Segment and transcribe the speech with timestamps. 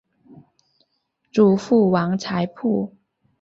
[1.31, 2.95] 祖父王才甫。